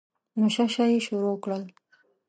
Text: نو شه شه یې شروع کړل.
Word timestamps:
نو 0.39 0.45
شه 0.55 0.65
شه 0.73 0.83
یې 0.91 0.99
شروع 1.07 1.35
کړل. 1.43 1.63